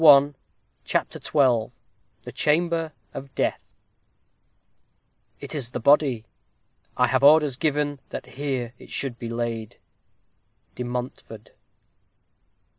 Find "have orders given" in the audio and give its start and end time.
7.05-7.99